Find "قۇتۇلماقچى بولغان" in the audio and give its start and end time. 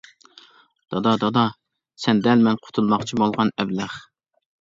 2.63-3.53